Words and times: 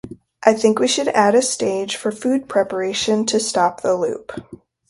I 0.43 0.55
think 0.55 0.79
we 0.79 0.87
should 0.87 1.09
add 1.09 1.35
a 1.35 1.43
stage 1.43 1.95
for 1.95 2.11
food 2.11 2.49
preparation 2.49 3.23
to 3.27 3.39
stop 3.39 3.81
the 3.81 3.93
loop. 3.93 4.33